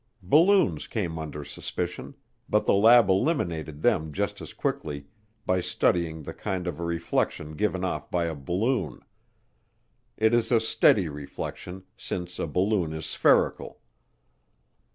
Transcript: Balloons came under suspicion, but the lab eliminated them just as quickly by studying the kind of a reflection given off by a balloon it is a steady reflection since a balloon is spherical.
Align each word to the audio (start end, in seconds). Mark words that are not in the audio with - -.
Balloons 0.23 0.87
came 0.87 1.19
under 1.19 1.43
suspicion, 1.45 2.15
but 2.49 2.65
the 2.65 2.73
lab 2.73 3.07
eliminated 3.07 3.83
them 3.83 4.11
just 4.11 4.41
as 4.41 4.51
quickly 4.51 5.05
by 5.45 5.59
studying 5.59 6.23
the 6.23 6.33
kind 6.33 6.65
of 6.65 6.79
a 6.79 6.83
reflection 6.83 7.53
given 7.55 7.83
off 7.85 8.09
by 8.09 8.25
a 8.25 8.33
balloon 8.33 9.01
it 10.17 10.33
is 10.33 10.51
a 10.51 10.59
steady 10.59 11.07
reflection 11.07 11.83
since 11.97 12.39
a 12.39 12.47
balloon 12.47 12.93
is 12.93 13.05
spherical. 13.05 13.79